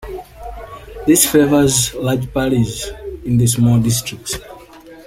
[1.05, 2.87] This favors large parties
[3.23, 4.33] in the small districts.